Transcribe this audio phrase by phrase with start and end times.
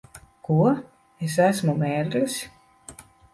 [0.45, 0.55] Ko?
[1.27, 2.39] Es esmu mērglis?